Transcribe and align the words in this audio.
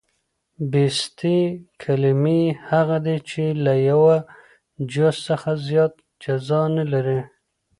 بسیطي 0.71 1.37
کلیمې 1.81 2.41
هغه 2.69 2.97
دي، 3.05 3.17
چي 3.29 3.45
له 3.65 3.73
یوه 3.89 4.15
جز 4.91 5.15
څخه 5.29 5.51
زیات 5.67 5.93
اجزا 6.23 6.61
نه 6.77 6.85
لري. 6.91 7.19